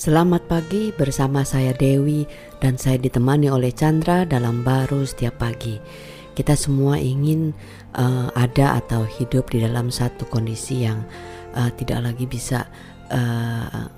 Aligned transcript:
Selamat 0.00 0.48
pagi 0.48 0.96
bersama 0.96 1.44
saya 1.44 1.76
Dewi 1.76 2.24
dan 2.56 2.80
saya 2.80 2.96
ditemani 2.96 3.52
oleh 3.52 3.68
Chandra 3.68 4.24
dalam 4.24 4.64
baru 4.64 5.04
setiap 5.04 5.44
pagi. 5.44 5.76
Kita 6.32 6.56
semua 6.56 6.96
ingin 6.96 7.52
uh, 8.00 8.32
ada 8.32 8.80
atau 8.80 9.04
hidup 9.04 9.52
di 9.52 9.60
dalam 9.60 9.92
satu 9.92 10.24
kondisi 10.32 10.88
yang 10.88 11.04
uh, 11.52 11.68
tidak 11.76 12.00
lagi 12.00 12.24
bisa 12.24 12.64
uh, 13.12 13.92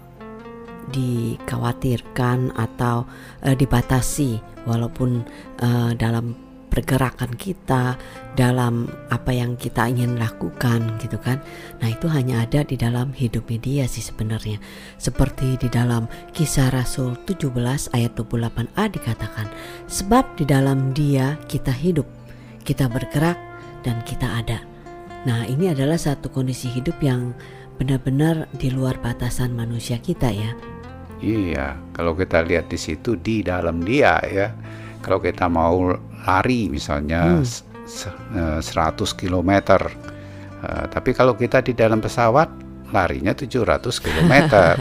dikhawatirkan 0.90 2.50
atau 2.58 3.06
uh, 3.46 3.54
dibatasi 3.54 4.42
walaupun 4.66 5.22
uh, 5.62 5.94
dalam 5.94 6.34
pergerakan 6.72 7.36
kita, 7.36 8.00
dalam 8.32 8.88
apa 9.12 9.28
yang 9.28 9.60
kita 9.60 9.84
ingin 9.92 10.16
lakukan 10.16 10.96
gitu 11.04 11.20
kan. 11.20 11.36
Nah, 11.84 11.92
itu 11.92 12.08
hanya 12.08 12.48
ada 12.48 12.64
di 12.64 12.80
dalam 12.80 13.12
hidup 13.12 13.44
media 13.52 13.84
sih 13.84 14.00
sebenarnya. 14.00 14.56
Seperti 14.96 15.60
di 15.60 15.68
dalam 15.68 16.08
Kisah 16.32 16.72
Rasul 16.72 17.20
17 17.28 17.92
ayat 17.92 18.16
28a 18.16 18.84
dikatakan, 18.88 19.52
sebab 19.84 20.24
di 20.40 20.48
dalam 20.48 20.96
Dia 20.96 21.36
kita 21.44 21.76
hidup, 21.76 22.08
kita 22.64 22.88
bergerak 22.88 23.36
dan 23.84 24.00
kita 24.08 24.24
ada. 24.40 24.64
Nah, 25.28 25.44
ini 25.44 25.68
adalah 25.68 26.00
satu 26.00 26.32
kondisi 26.32 26.72
hidup 26.72 26.96
yang 27.04 27.36
benar-benar 27.76 28.48
di 28.56 28.72
luar 28.72 28.96
batasan 29.04 29.52
manusia 29.52 30.00
kita 30.00 30.32
ya. 30.32 30.56
Iya, 31.22 31.78
kalau 31.94 32.18
kita 32.18 32.42
lihat 32.42 32.66
di 32.66 32.80
situ 32.80 33.14
di 33.14 33.46
dalam 33.46 33.84
dia 33.84 34.18
ya. 34.26 34.50
Kalau 35.02 35.18
kita 35.18 35.50
mau 35.50 35.94
lari 36.26 36.70
misalnya 36.70 37.42
hmm. 37.42 38.60
100 38.62 38.62
km. 39.18 39.50
Uh, 40.62 40.86
tapi 40.86 41.10
kalau 41.10 41.34
kita 41.34 41.58
di 41.58 41.74
dalam 41.74 41.98
pesawat 41.98 42.48
larinya 42.92 43.32
700 43.34 43.82
km. 44.04 44.32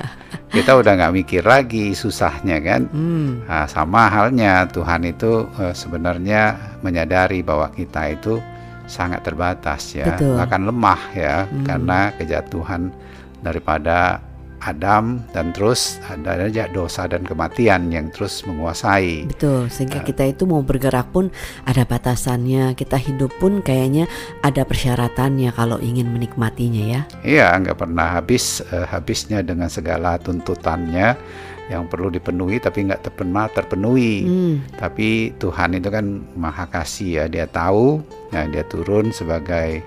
kita 0.51 0.75
udah 0.75 0.99
nggak 0.99 1.15
mikir 1.15 1.43
lagi 1.47 1.95
susahnya 1.95 2.59
kan. 2.59 2.91
Hmm. 2.91 3.47
Nah, 3.47 3.65
sama 3.71 4.11
halnya 4.11 4.67
Tuhan 4.67 5.07
itu 5.07 5.47
uh, 5.47 5.71
sebenarnya 5.71 6.59
menyadari 6.83 7.39
bahwa 7.39 7.71
kita 7.71 8.11
itu 8.11 8.37
sangat 8.91 9.23
terbatas 9.23 9.95
ya, 9.95 10.19
Betul. 10.19 10.35
bahkan 10.35 10.67
lemah 10.67 11.01
ya 11.15 11.35
hmm. 11.47 11.63
karena 11.63 11.99
kejatuhan 12.19 12.91
daripada 13.39 14.19
Adam 14.61 15.25
dan 15.33 15.49
terus 15.51 15.97
ada 16.05 16.37
aja 16.37 16.69
dosa 16.69 17.09
dan 17.09 17.25
kematian 17.25 17.89
yang 17.89 18.13
terus 18.13 18.45
menguasai. 18.45 19.25
Betul, 19.27 19.67
sehingga 19.73 20.01
uh, 20.01 20.05
kita 20.05 20.29
itu 20.29 20.45
mau 20.45 20.61
bergerak 20.61 21.09
pun 21.09 21.33
ada 21.65 21.81
batasannya, 21.83 22.77
kita 22.77 22.97
hidup 23.01 23.33
pun 23.41 23.65
kayaknya 23.65 24.05
ada 24.45 24.61
persyaratannya 24.61 25.49
kalau 25.53 25.81
ingin 25.81 26.13
menikmatinya 26.13 26.83
ya. 26.85 27.01
Iya, 27.25 27.47
nggak 27.57 27.77
pernah 27.81 28.21
habis 28.21 28.61
uh, 28.69 28.85
habisnya 28.85 29.41
dengan 29.41 29.67
segala 29.67 30.21
tuntutannya 30.21 31.17
yang 31.71 31.87
perlu 31.87 32.11
dipenuhi 32.11 32.59
tapi 32.59 32.85
nggak 32.85 33.15
pernah 33.15 33.49
terpenuhi. 33.49 34.27
Hmm. 34.27 34.55
Tapi 34.77 35.33
Tuhan 35.41 35.77
itu 35.79 35.89
kan 35.89 36.21
maha 36.37 36.69
kasih 36.69 37.23
ya, 37.23 37.25
dia 37.25 37.45
tahu, 37.49 38.03
ya, 38.29 38.45
dia 38.45 38.61
turun 38.69 39.09
sebagai 39.09 39.81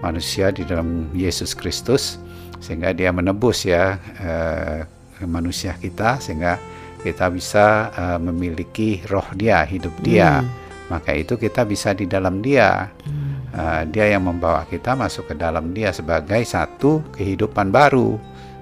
manusia 0.00 0.48
di 0.48 0.64
dalam 0.64 1.12
Yesus 1.12 1.52
Kristus 1.52 2.16
sehingga 2.60 2.92
dia 2.92 3.10
menebus 3.10 3.64
ya 3.64 3.96
uh, 3.98 4.84
manusia 5.24 5.74
kita 5.76 6.20
sehingga 6.20 6.60
kita 7.00 7.32
bisa 7.32 7.90
uh, 7.96 8.18
memiliki 8.20 9.00
roh 9.08 9.24
dia 9.32 9.64
hidup 9.64 9.92
dia 10.04 10.44
hmm. 10.44 10.48
maka 10.92 11.16
itu 11.16 11.40
kita 11.40 11.64
bisa 11.64 11.96
di 11.96 12.04
dalam 12.04 12.44
dia 12.44 12.92
hmm. 12.92 13.56
uh, 13.56 13.82
dia 13.88 14.12
yang 14.12 14.28
membawa 14.28 14.68
kita 14.68 14.92
masuk 14.92 15.32
ke 15.32 15.34
dalam 15.34 15.72
dia 15.72 15.90
sebagai 15.96 16.44
satu 16.44 17.00
kehidupan 17.16 17.72
baru 17.72 18.20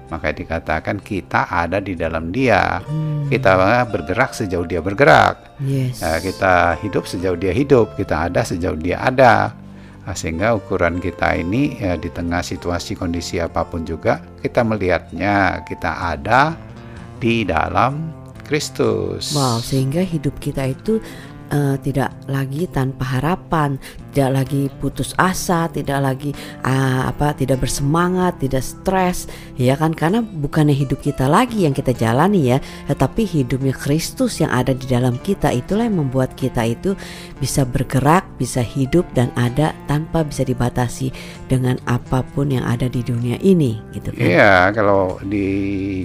maka 0.09 0.33
dikatakan 0.33 0.97
kita 1.05 1.45
ada 1.51 1.77
di 1.77 1.93
dalam 1.93 2.33
dia 2.33 2.81
hmm. 2.81 3.29
kita 3.29 3.85
bergerak 3.85 4.33
sejauh 4.33 4.65
dia 4.65 4.81
bergerak 4.81 5.59
yes. 5.61 6.01
uh, 6.01 6.17
kita 6.17 6.79
hidup 6.81 7.05
sejauh 7.05 7.37
dia 7.37 7.53
hidup 7.53 7.93
kita 7.99 8.31
ada 8.31 8.41
sejauh 8.41 8.79
dia 8.79 9.03
ada 9.03 9.53
Nah, 10.09 10.17
sehingga 10.17 10.57
ukuran 10.57 10.97
kita 10.97 11.37
ini 11.37 11.77
ya, 11.77 11.93
di 11.93 12.09
tengah 12.09 12.41
situasi 12.41 12.97
kondisi 12.97 13.37
apa 13.37 13.61
pun 13.61 13.85
juga 13.85 14.17
kita 14.41 14.65
melihatnya 14.65 15.61
kita 15.69 16.17
ada 16.17 16.57
di 17.21 17.45
dalam 17.45 18.09
Kristus. 18.41 19.37
Wow, 19.37 19.61
sehingga 19.61 20.01
hidup 20.01 20.33
kita 20.41 20.73
itu 20.73 20.97
uh, 21.53 21.77
tidak 21.85 22.09
lagi 22.25 22.65
tanpa 22.73 23.21
harapan, 23.21 23.77
tidak 24.09 24.43
lagi 24.43 24.61
putus 24.81 25.13
asa, 25.17 25.69
tidak 25.69 25.99
lagi 26.01 26.31
uh, 26.65 27.09
apa 27.09 27.33
tidak 27.37 27.63
bersemangat, 27.63 28.41
tidak 28.41 28.65
stres, 28.65 29.29
ya 29.55 29.77
kan? 29.77 29.93
Karena 29.93 30.19
bukannya 30.21 30.73
hidup 30.73 30.99
kita 31.01 31.29
lagi 31.29 31.65
yang 31.65 31.73
kita 31.73 31.93
jalani 31.93 32.55
ya, 32.55 32.57
tetapi 32.89 33.25
hidupnya 33.25 33.73
Kristus 33.75 34.41
yang 34.41 34.49
ada 34.49 34.73
di 34.73 34.89
dalam 34.89 35.17
kita 35.21 35.53
itulah 35.53 35.85
yang 35.85 36.01
membuat 36.01 36.33
kita 36.33 36.65
itu 36.65 36.97
bisa 37.37 37.63
bergerak, 37.63 38.25
bisa 38.41 38.59
hidup 38.65 39.05
dan 39.13 39.29
ada 39.37 39.73
tanpa 39.85 40.25
bisa 40.25 40.41
dibatasi 40.41 41.13
dengan 41.45 41.77
apa 41.85 42.25
pun 42.33 42.49
yang 42.49 42.65
ada 42.65 42.89
di 42.89 43.05
dunia 43.05 43.37
ini 43.41 43.77
gitu 43.93 44.13
kan. 44.13 44.25
Iya, 44.25 44.53
kalau 44.73 45.21
di 45.25 45.47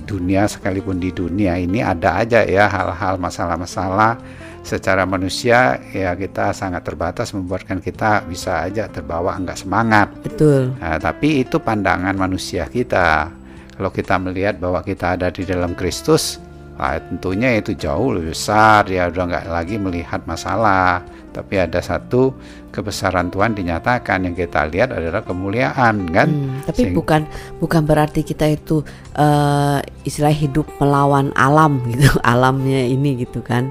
dunia 0.05 0.45
sekalipun 0.49 1.01
di 1.01 1.11
dunia 1.13 1.57
ini 1.57 1.81
ada 1.81 2.21
aja 2.21 2.45
ya 2.45 2.69
hal-hal 2.69 3.17
masalah-masalah. 3.17 4.21
Secara 4.65 5.05
manusia 5.05 5.77
ya 5.93 6.17
kita 6.17 6.57
sangat 6.57 6.89
terbatas 6.89 7.37
membuatkan 7.37 7.85
kita 7.85 7.94
bisa 8.27 8.67
aja 8.67 8.91
terbawa 8.91 9.39
enggak 9.39 9.63
semangat. 9.63 10.09
Betul. 10.23 10.75
Nah, 10.83 10.99
tapi 10.99 11.47
itu 11.47 11.63
pandangan 11.63 12.15
manusia 12.15 12.67
kita. 12.67 13.31
Kalau 13.75 13.91
kita 13.91 14.19
melihat 14.23 14.59
bahwa 14.59 14.83
kita 14.83 15.19
ada 15.19 15.31
di 15.31 15.43
dalam 15.43 15.75
Kristus, 15.75 16.39
nah, 16.79 16.99
tentunya 16.99 17.59
itu 17.59 17.75
jauh 17.75 18.15
lebih 18.15 18.35
besar. 18.35 18.87
Ya 18.91 19.11
udah 19.11 19.25
nggak 19.31 19.47
lagi 19.51 19.77
melihat 19.79 20.23
masalah, 20.27 21.03
tapi 21.35 21.59
ada 21.59 21.79
satu 21.83 22.35
kebesaran 22.75 23.31
Tuhan 23.31 23.55
dinyatakan 23.55 24.27
yang 24.27 24.35
kita 24.35 24.67
lihat 24.71 24.95
adalah 24.95 25.23
kemuliaan 25.23 26.07
kan. 26.11 26.29
Hmm, 26.31 26.63
tapi 26.67 26.91
Sehingga, 26.91 26.99
bukan 26.99 27.23
bukan 27.63 27.83
berarti 27.87 28.27
kita 28.27 28.51
itu 28.51 28.83
uh, 29.19 29.79
istilah 30.03 30.35
hidup 30.35 30.67
melawan 30.83 31.31
alam 31.35 31.79
gitu, 31.91 32.11
alamnya 32.27 32.87
ini 32.87 33.23
gitu 33.23 33.43
kan 33.43 33.71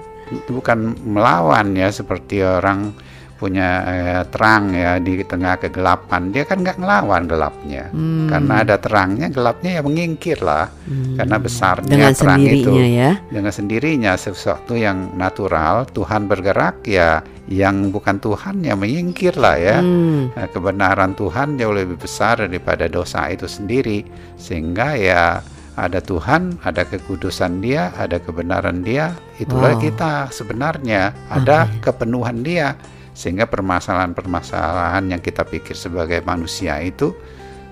bukan 0.50 0.98
melawan 1.06 1.76
ya 1.78 1.94
seperti 1.94 2.42
orang 2.42 2.96
punya 3.44 3.70
eh, 3.84 4.22
terang 4.32 4.72
ya 4.72 5.04
di 5.04 5.20
tengah 5.28 5.60
kegelapan 5.60 6.32
dia 6.32 6.48
kan 6.48 6.64
nggak 6.64 6.80
ngelawan 6.80 7.28
gelapnya 7.28 7.92
hmm. 7.92 8.32
karena 8.32 8.54
ada 8.64 8.76
terangnya 8.80 9.28
gelapnya 9.28 9.72
ya 9.76 9.82
menyingkir 9.84 10.40
lah 10.40 10.72
hmm. 10.88 11.20
karena 11.20 11.36
besarnya 11.44 11.92
dengan 11.92 12.14
terang 12.16 12.40
itu 12.40 12.72
ya 12.72 13.20
dengan 13.28 13.52
sendirinya 13.52 14.16
sesuatu 14.16 14.80
yang 14.80 15.12
natural 15.20 15.84
Tuhan 15.92 16.32
bergerak 16.32 16.88
ya 16.88 17.20
yang 17.52 17.92
bukan 17.92 18.24
Tuhan 18.24 18.64
yang 18.64 18.80
menyingkir 18.80 19.36
lah 19.36 19.60
ya 19.60 19.84
hmm. 19.84 20.40
nah, 20.40 20.48
kebenaran 20.48 21.12
Tuhan 21.12 21.60
jauh 21.60 21.76
lebih 21.76 22.00
besar 22.00 22.48
daripada 22.48 22.88
dosa 22.88 23.28
itu 23.28 23.44
sendiri 23.44 24.08
sehingga 24.40 24.96
ya 24.96 25.44
ada 25.74 26.00
Tuhan, 26.06 26.62
ada 26.62 26.86
kekudusan 26.86 27.58
Dia, 27.58 27.90
ada 27.98 28.22
kebenaran 28.22 28.86
Dia. 28.86 29.14
Itulah 29.42 29.74
wow. 29.74 29.82
kita 29.82 30.12
sebenarnya 30.30 31.18
ada 31.34 31.66
okay. 31.66 31.82
kepenuhan 31.90 32.46
Dia. 32.46 32.78
Sehingga 33.14 33.46
permasalahan-permasalahan 33.46 35.14
yang 35.14 35.22
kita 35.22 35.46
pikir 35.46 35.78
sebagai 35.78 36.26
manusia 36.26 36.82
itu 36.82 37.14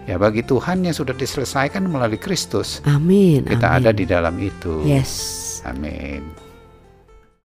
ya 0.05 0.17
bagi 0.17 0.41
Tuhan 0.45 0.85
yang 0.85 0.93
sudah 0.93 1.13
diselesaikan 1.17 1.85
melalui 1.85 2.21
Kristus. 2.21 2.81
Amin. 2.85 3.45
Kita 3.45 3.73
amin. 3.73 3.79
ada 3.85 3.91
di 3.93 4.05
dalam 4.05 4.37
itu. 4.37 4.85
Yes. 4.85 5.61
Amin. 5.65 6.50